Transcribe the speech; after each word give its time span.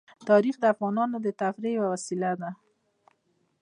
تاریخ 0.29 0.55
د 0.59 0.63
افغانانو 0.73 1.17
د 1.21 1.27
تفریح 1.41 1.73
یوه 1.77 1.87
وسیله 1.95 2.31
ده. 2.41 2.49